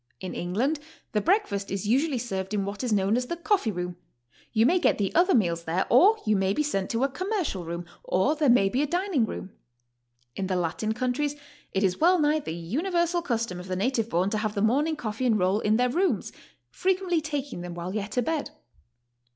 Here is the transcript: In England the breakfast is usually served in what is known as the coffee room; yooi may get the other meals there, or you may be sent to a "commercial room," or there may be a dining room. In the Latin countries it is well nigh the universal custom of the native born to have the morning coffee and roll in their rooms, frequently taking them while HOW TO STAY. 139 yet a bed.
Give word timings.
In 0.19 0.33
England 0.33 0.79
the 1.11 1.21
breakfast 1.21 1.69
is 1.69 1.87
usually 1.87 2.17
served 2.17 2.55
in 2.55 2.65
what 2.65 2.83
is 2.83 2.91
known 2.91 3.15
as 3.15 3.27
the 3.27 3.35
coffee 3.37 3.69
room; 3.71 3.97
yooi 4.51 4.65
may 4.65 4.79
get 4.79 4.97
the 4.97 5.13
other 5.13 5.35
meals 5.35 5.65
there, 5.65 5.85
or 5.91 6.17
you 6.25 6.35
may 6.35 6.53
be 6.53 6.63
sent 6.63 6.89
to 6.89 7.03
a 7.03 7.07
"commercial 7.07 7.65
room," 7.65 7.85
or 8.03 8.33
there 8.35 8.49
may 8.49 8.67
be 8.67 8.81
a 8.81 8.87
dining 8.87 9.25
room. 9.25 9.51
In 10.35 10.47
the 10.47 10.55
Latin 10.55 10.95
countries 10.95 11.35
it 11.71 11.83
is 11.83 11.99
well 12.01 12.17
nigh 12.19 12.39
the 12.39 12.51
universal 12.55 13.21
custom 13.21 13.59
of 13.59 13.67
the 13.67 13.75
native 13.75 14.09
born 14.09 14.31
to 14.31 14.39
have 14.39 14.55
the 14.55 14.61
morning 14.63 14.95
coffee 14.95 15.27
and 15.27 15.37
roll 15.37 15.59
in 15.59 15.77
their 15.77 15.89
rooms, 15.89 16.31
frequently 16.71 17.21
taking 17.21 17.61
them 17.61 17.75
while 17.75 17.89
HOW 17.91 17.91
TO 17.91 17.93
STAY. 17.93 17.99
139 17.99 18.01
yet 18.01 18.17
a 18.17 18.49
bed. 18.51 18.57